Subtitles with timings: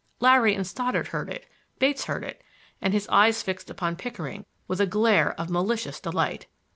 [0.19, 1.45] Larry and Stoddard heard it;
[1.77, 2.41] Bates heard it,
[2.81, 6.47] and his eyes fixed upon Pickering with a glare of malicious delight.